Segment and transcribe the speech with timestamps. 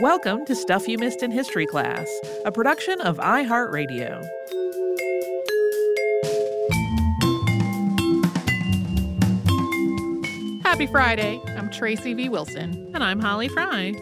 [0.00, 2.08] Welcome to Stuff You Missed in History Class,
[2.44, 4.22] a production of iHeartRadio.
[10.62, 11.40] Happy Friday.
[11.56, 12.28] I'm Tracy V.
[12.28, 12.92] Wilson.
[12.94, 13.92] And I'm Holly Fry.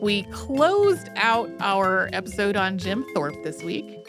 [0.00, 4.06] We closed out our episode on Jim Thorpe this week.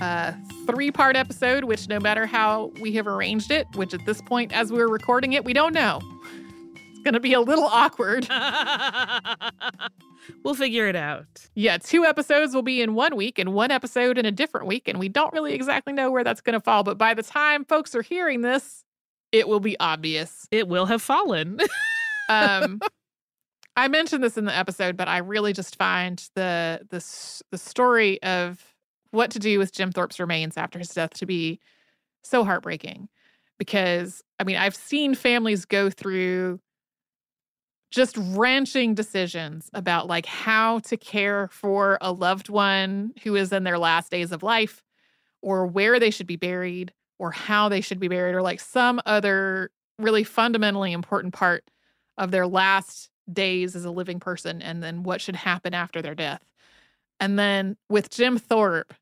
[0.00, 0.34] A
[0.66, 4.52] three part episode, which no matter how we have arranged it, which at this point,
[4.52, 6.00] as we're recording it, we don't know.
[6.74, 8.26] It's going to be a little awkward.
[10.44, 11.48] we'll figure it out.
[11.54, 14.88] Yeah, two episodes will be in one week and one episode in a different week.
[14.88, 16.82] And we don't really exactly know where that's going to fall.
[16.82, 18.84] But by the time folks are hearing this,
[19.32, 20.46] it will be obvious.
[20.50, 21.58] It will have fallen.
[22.28, 22.80] um,
[23.76, 28.22] I mentioned this in the episode, but I really just find the the the story
[28.22, 28.62] of
[29.10, 31.60] what to do with Jim Thorpe's remains after his death to be
[32.22, 33.08] so heartbreaking.
[33.58, 36.60] Because I mean, I've seen families go through
[37.90, 43.64] just ranching decisions about like how to care for a loved one who is in
[43.64, 44.82] their last days of life
[45.42, 49.00] or where they should be buried or how they should be buried or like some
[49.06, 51.64] other really fundamentally important part
[52.16, 56.14] of their last days as a living person and then what should happen after their
[56.14, 56.42] death.
[57.20, 58.94] And then with Jim Thorpe,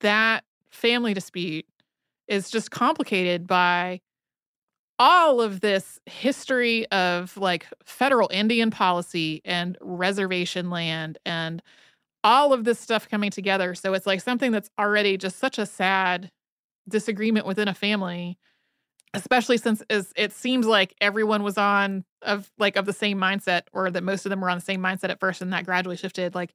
[0.00, 1.66] that family dispute
[2.28, 4.00] is just complicated by
[4.98, 11.62] all of this history of like federal Indian policy and reservation land and
[12.24, 13.74] all of this stuff coming together.
[13.74, 16.30] So it's like something that's already just such a sad
[16.88, 18.38] disagreement within a family,
[19.14, 23.90] especially since it seems like everyone was on of like of the same mindset or
[23.90, 26.34] that most of them were on the same mindset at first and that gradually shifted
[26.34, 26.54] like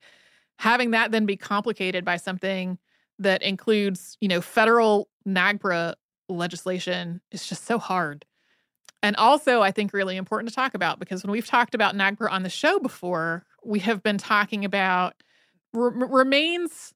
[0.59, 2.77] having that then be complicated by something
[3.19, 5.95] that includes, you know, federal NAGPRA
[6.29, 8.25] legislation is just so hard.
[9.03, 12.31] And also, I think really important to talk about because when we've talked about NAGPRA
[12.31, 15.13] on the show before, we have been talking about
[15.73, 16.93] remains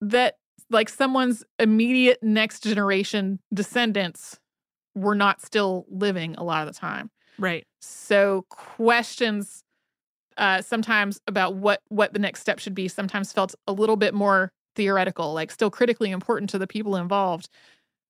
[0.00, 0.36] that
[0.70, 4.38] like someone's immediate next generation descendants
[4.94, 7.10] were not still living a lot of the time.
[7.38, 7.66] Right.
[7.80, 9.64] So questions
[10.36, 14.14] uh, sometimes about what what the next step should be sometimes felt a little bit
[14.14, 17.48] more theoretical, like still critically important to the people involved,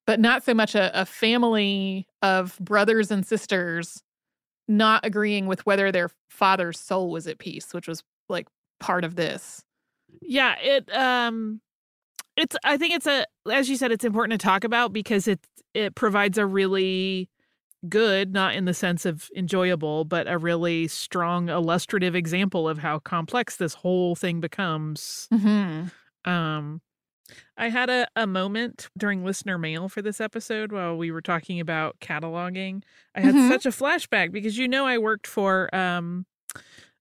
[0.05, 4.03] but not so much a, a family of brothers and sisters
[4.67, 8.47] not agreeing with whether their father's soul was at peace, which was like
[8.79, 9.63] part of this.
[10.21, 11.61] Yeah, it um
[12.35, 15.39] it's I think it's a as you said it's important to talk about because it
[15.73, 17.29] it provides a really
[17.89, 22.99] good, not in the sense of enjoyable, but a really strong illustrative example of how
[22.99, 25.27] complex this whole thing becomes.
[25.33, 26.29] Mm-hmm.
[26.29, 26.81] Um,
[27.57, 31.59] I had a, a moment during listener mail for this episode while we were talking
[31.59, 32.83] about cataloging.
[33.15, 33.49] I had mm-hmm.
[33.49, 36.25] such a flashback because you know I worked for um,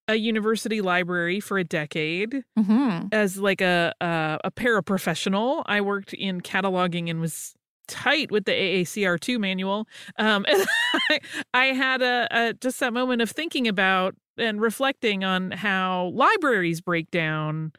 [0.08, 3.08] a university library for a decade mm-hmm.
[3.12, 5.62] as like a, a a paraprofessional.
[5.66, 7.54] I worked in cataloging and was
[7.88, 9.86] tight with the AACR2 manual.
[10.18, 10.66] Um, and
[11.10, 11.20] I,
[11.54, 16.80] I had a, a, just that moment of thinking about and reflecting on how libraries
[16.80, 17.72] break down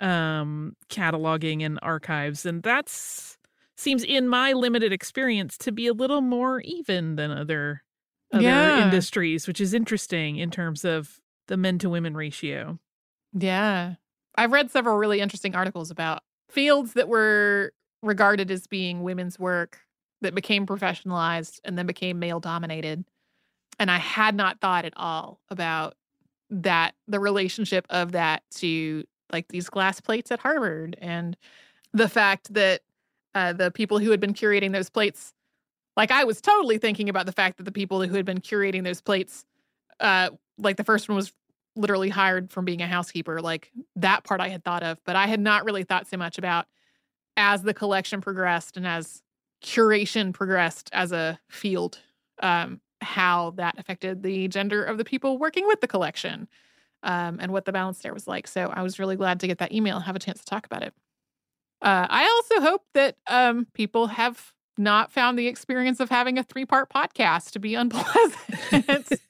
[0.00, 2.46] um, cataloging and archives.
[2.46, 3.38] And that's
[3.76, 7.82] seems in my limited experience to be a little more even than other
[8.32, 8.84] other yeah.
[8.84, 12.78] industries, which is interesting in terms of the men to women ratio.
[13.32, 13.94] Yeah.
[14.36, 19.80] I've read several really interesting articles about fields that were regarded as being women's work
[20.22, 23.04] that became professionalized and then became male dominated.
[23.78, 25.94] And I had not thought at all about
[26.50, 31.36] that, the relationship of that to like these glass plates at Harvard and
[31.92, 32.82] the fact that
[33.34, 35.32] uh, the people who had been curating those plates,
[35.96, 38.84] like I was totally thinking about the fact that the people who had been curating
[38.84, 39.44] those plates,
[40.00, 41.32] uh, like the first one was
[41.74, 43.40] literally hired from being a housekeeper.
[43.40, 46.38] Like that part I had thought of, but I had not really thought so much
[46.38, 46.66] about
[47.36, 49.22] as the collection progressed and as
[49.62, 51.98] curation progressed as a field,
[52.42, 56.48] um, how that affected the gender of the people working with the collection
[57.02, 58.46] um, and what the balance there was like.
[58.46, 60.66] So I was really glad to get that email and have a chance to talk
[60.66, 60.94] about it.
[61.82, 66.42] Uh, I also hope that um, people have not found the experience of having a
[66.42, 69.20] three part podcast to be unpleasant.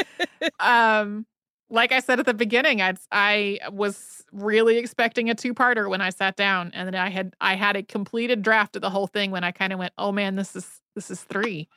[0.60, 1.26] um,
[1.70, 6.02] like I said at the beginning, I I was really expecting a two parter when
[6.02, 9.06] I sat down, and then I had I had a completed draft of the whole
[9.06, 11.68] thing when I kind of went, oh man, this is this is three.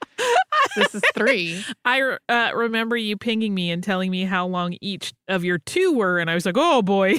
[0.75, 1.63] This is three.
[1.85, 5.93] I uh, remember you pinging me and telling me how long each of your two
[5.93, 7.15] were, and I was like, oh boy.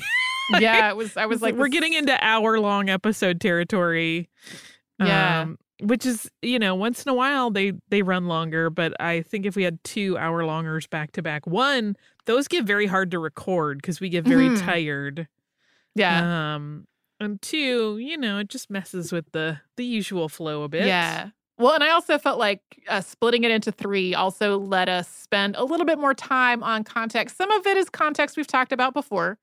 [0.60, 1.16] yeah, it was.
[1.16, 4.28] I was like, we're getting into hour long episode territory.
[5.00, 5.42] Yeah.
[5.42, 9.20] Um, which is you know once in a while they they run longer but i
[9.20, 11.94] think if we had two hour longers back to back one
[12.24, 14.58] those get very hard to record because we get very Mhm.
[14.64, 15.28] tired
[15.94, 16.54] Yeah.
[16.54, 16.86] um
[17.20, 21.28] and two you know it just messes with the the usual flow a bit Yeah.
[21.58, 25.56] Well, and I also felt like uh, splitting it into three also let us spend
[25.56, 27.36] a little bit more time on context.
[27.36, 29.38] Some of it is context we've talked about before,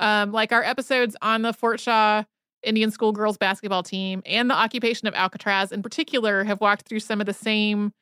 [0.00, 2.24] um, like our episodes on the Fort Shaw
[2.64, 7.00] Indian School girls basketball team and the occupation of Alcatraz in particular have walked through
[7.00, 7.92] some of the same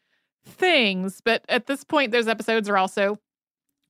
[0.47, 1.21] things.
[1.23, 3.19] But at this point, those episodes are also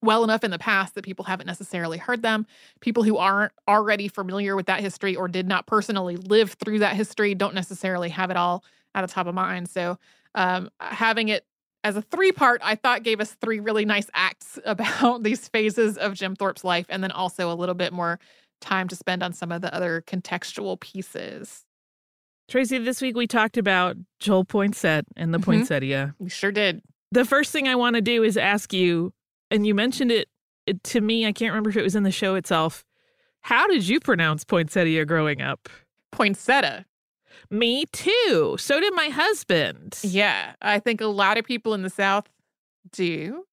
[0.02, 2.44] well enough in the past that people haven't necessarily heard them.
[2.80, 6.96] People who aren't already familiar with that history or did not personally live through that
[6.96, 9.68] history don't necessarily have it all at the top of mind.
[9.68, 9.98] So
[10.34, 11.44] um, having it
[11.82, 15.98] as a three part, I thought gave us three really nice acts about these phases
[15.98, 18.18] of Jim Thorpe's life, and then also a little bit more
[18.60, 21.64] time to spend on some of the other contextual pieces.
[22.48, 25.44] tracy this week we talked about joel poinsett and the Mhm.
[25.44, 26.80] poinsettia We sure did.
[27.10, 29.12] the first thing i want to do is ask you
[29.50, 30.28] and you mentioned it,
[30.66, 32.84] it to me i can't remember if it was in the show itself
[33.42, 35.68] how did you pronounce poinsettia growing up
[36.12, 36.86] Poinsettia.
[37.50, 38.56] Me too.
[38.58, 39.98] So did my husband.
[40.02, 42.26] Yeah, I think a lot of people in the South
[42.92, 43.44] do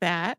[0.00, 0.38] that.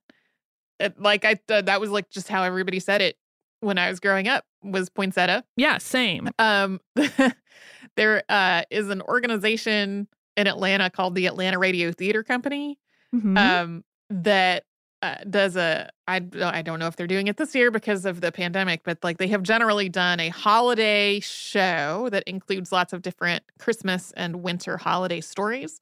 [0.80, 3.18] It- like I, th- that was like just how everybody said it
[3.59, 5.44] when I was growing up was poinsettia.
[5.56, 6.30] Yeah, same.
[6.39, 6.80] Um,
[7.95, 10.07] there uh, is an organization
[10.38, 12.77] in Atlanta called the Atlanta Radio Theater Company
[13.13, 13.38] Mhm.
[13.38, 14.63] um, that
[15.01, 18.21] uh, does a I I don't know if they're doing it this year because of
[18.21, 23.01] the pandemic, but like they have generally done a holiday show that includes lots of
[23.01, 25.80] different Christmas and winter holiday stories.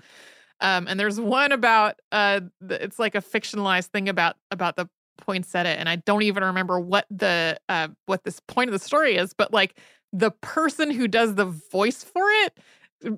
[0.62, 5.72] Um, and there's one about uh, it's like a fictionalized thing about about the poinsettia,
[5.72, 9.34] and I don't even remember what the uh, what this point of the story is,
[9.34, 9.78] but like
[10.12, 12.58] the person who does the voice for it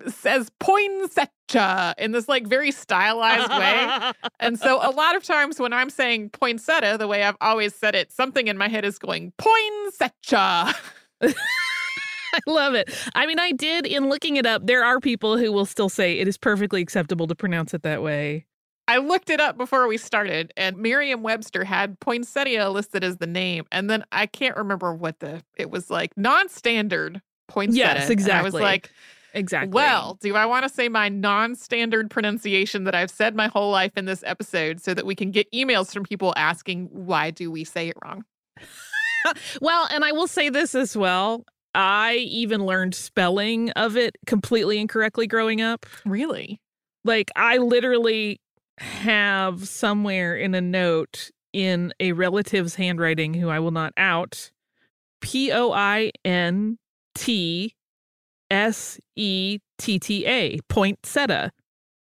[0.08, 4.12] says poinsettia in this like very stylized way.
[4.40, 7.94] And so a lot of times when I'm saying poinsettia, the way I've always said
[7.94, 10.74] it, something in my head is going poinsettia.
[11.24, 12.90] I love it.
[13.14, 14.66] I mean, I did in looking it up.
[14.66, 18.02] There are people who will still say it is perfectly acceptable to pronounce it that
[18.02, 18.46] way.
[18.88, 23.66] I looked it up before we started, and Merriam-Webster had poinsettia listed as the name,
[23.72, 27.78] and then I can't remember what the it was like non-standard poinsettia.
[27.78, 28.62] Yes, And I was exactly.
[28.62, 28.92] like,
[29.34, 29.74] Exactly.
[29.74, 33.94] well, do I want to say my non-standard pronunciation that I've said my whole life
[33.96, 37.64] in this episode, so that we can get emails from people asking why do we
[37.64, 38.26] say it wrong?
[39.62, 41.46] well, and I will say this as well.
[41.74, 45.86] I even learned spelling of it completely incorrectly growing up.
[46.06, 46.60] Really?
[47.06, 48.42] Like I literally
[48.78, 54.52] have somewhere in a note in a relative's handwriting who I will not out
[55.22, 56.78] P O I N
[57.16, 57.76] T
[58.52, 61.52] S E T T A poinsettia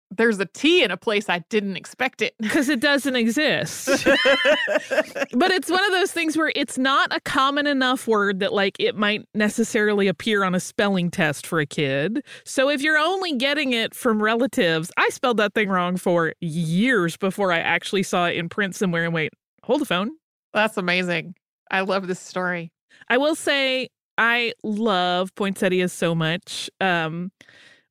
[0.09, 2.33] There's a T in a place I didn't expect it.
[2.39, 3.87] because it doesn't exist.
[4.05, 8.75] but it's one of those things where it's not a common enough word that like
[8.79, 12.23] it might necessarily appear on a spelling test for a kid.
[12.45, 17.17] So if you're only getting it from relatives, I spelled that thing wrong for years
[17.17, 19.33] before I actually saw it in print somewhere and wait,
[19.63, 20.11] hold the phone.
[20.53, 21.35] That's amazing.
[21.69, 22.71] I love this story.
[23.09, 23.89] I will say
[24.19, 26.69] I love poinsettias so much.
[26.81, 27.31] Um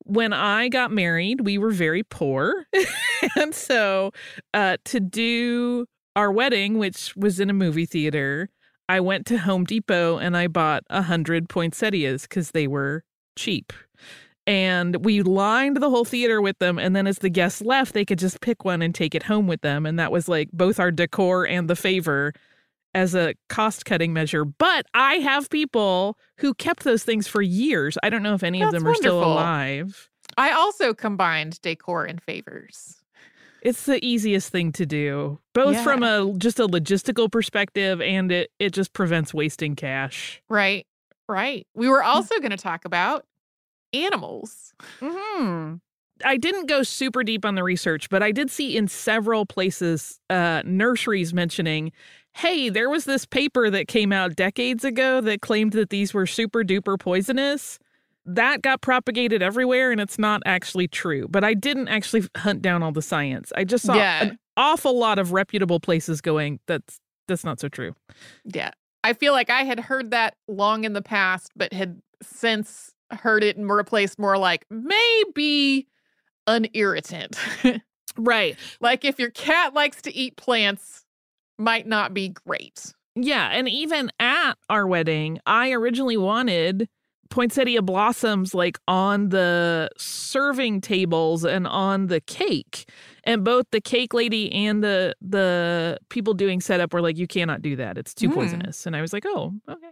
[0.04, 2.66] when I got married, we were very poor.
[3.36, 4.12] and so
[4.54, 5.86] uh to do
[6.16, 8.50] our wedding, which was in a movie theater,
[8.88, 13.04] I went to Home Depot and I bought a hundred poinsettias because they were
[13.36, 13.72] cheap.
[14.46, 16.78] And we lined the whole theater with them.
[16.78, 19.46] And then as the guests left, they could just pick one and take it home
[19.46, 19.84] with them.
[19.84, 22.32] And that was like both our decor and the favor
[22.94, 24.44] as a cost cutting measure.
[24.44, 27.98] But I have people who kept those things for years.
[28.02, 30.08] I don't know if any of them are still alive.
[30.36, 32.96] I also combined decor and favors.
[33.60, 35.82] It's the easiest thing to do, both Yeah.
[35.82, 40.40] from a just a logistical perspective and it it just prevents wasting cash.
[40.48, 40.86] Right.
[41.28, 41.66] Right.
[41.74, 43.26] We were also going to talk about
[43.92, 44.72] animals.
[45.00, 45.74] hmm
[46.24, 50.18] I didn't go super deep on the research, but I did see in several places
[50.28, 51.92] uh, nurseries mentioning,
[52.34, 56.26] hey, there was this paper that came out decades ago that claimed that these were
[56.26, 57.78] super duper poisonous.
[58.24, 61.26] That got propagated everywhere, and it's not actually true.
[61.28, 63.52] But I didn't actually hunt down all the science.
[63.56, 64.22] I just saw Yeah.
[64.24, 67.94] an awful lot of reputable places going, that's that's not so true.
[68.44, 68.70] Yeah.
[69.04, 73.42] I feel like I had heard that long in the past, but had since heard
[73.44, 75.86] it and replaced more like maybe
[76.46, 77.36] an irritant.
[78.16, 78.56] Right.
[78.80, 81.04] like if your cat likes to eat plants,
[81.58, 82.92] might not be great.
[83.16, 86.88] Yeah, and even at our wedding, I originally wanted
[87.30, 92.88] poinsettia blossoms like on the serving tables and on the cake
[93.24, 97.60] and both the cake lady and the the people doing setup were like you cannot
[97.60, 98.32] do that it's too Mm.
[98.34, 99.90] poisonous and i was like oh okay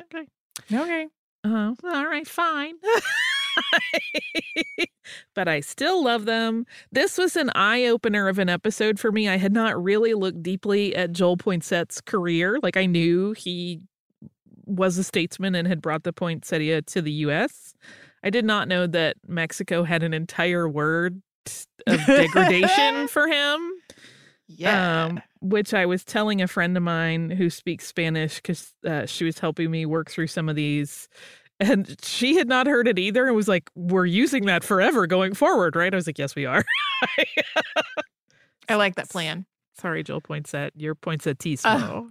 [0.00, 0.28] okay
[0.72, 1.08] Okay.
[1.44, 2.74] uh, all right fine
[5.34, 9.36] but i still love them this was an eye-opener of an episode for me i
[9.36, 13.80] had not really looked deeply at joel poinsettia's career like i knew he
[14.66, 17.74] was a statesman and had brought the poinsettia to the us
[18.22, 21.20] i did not know that mexico had an entire word
[21.86, 23.72] of degradation for him
[24.48, 25.04] Yeah.
[25.06, 29.24] um, which I was telling a friend of mine who speaks Spanish because uh, she
[29.24, 31.08] was helping me work through some of these.
[31.60, 35.34] And she had not heard it either and was like, We're using that forever going
[35.34, 35.92] forward, right?
[35.92, 36.64] I was like, Yes, we are.
[38.68, 39.46] I like that plan.
[39.78, 40.70] Sorry, Joel Poinsett.
[40.76, 41.64] Your Poinsettismo.
[41.64, 42.10] Oh.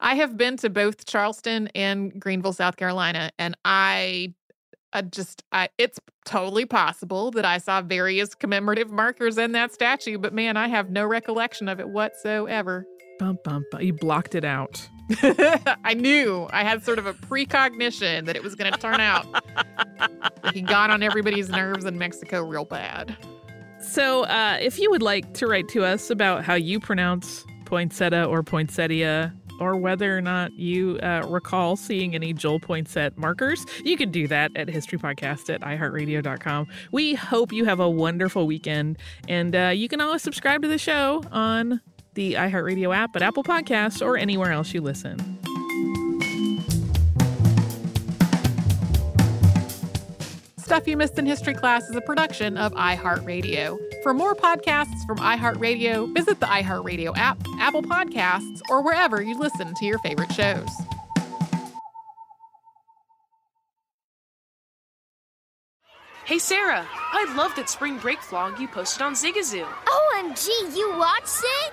[0.00, 4.34] I have been to both Charleston and Greenville, South Carolina, and I,
[4.92, 10.18] I just, I, it's totally possible that I saw various commemorative markers in that statue,
[10.18, 12.84] but man, I have no recollection of it whatsoever.
[13.22, 13.80] Bum, bum, bum.
[13.80, 14.88] You blocked it out.
[15.84, 19.26] I knew I had sort of a precognition that it was going to turn out
[20.52, 23.16] he got on everybody's nerves in Mexico real bad.
[23.80, 28.24] So, uh, if you would like to write to us about how you pronounce poinsettia
[28.24, 33.96] or poinsettia, or whether or not you uh, recall seeing any Joel Poinsett markers, you
[33.96, 36.66] can do that at historypodcast at iheartradio.com.
[36.90, 38.98] We hope you have a wonderful weekend,
[39.28, 41.80] and uh, you can always subscribe to the show on
[42.14, 45.18] the iHeartRadio app, at Apple Podcasts, or anywhere else you listen.
[50.58, 53.78] Stuff You Missed in History Class is a production of iHeartRadio.
[54.02, 59.74] For more podcasts from iHeartRadio, visit the iHeartRadio app, Apple Podcasts, or wherever you listen
[59.74, 60.68] to your favorite shows.
[66.24, 69.66] Hey Sarah, I love that spring break vlog you posted on Zigazoo.
[69.66, 71.72] OMG, you watched it?